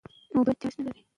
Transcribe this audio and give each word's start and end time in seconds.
علم 0.31 0.41
ناپوهي 0.47 0.69
کموي. 0.75 0.99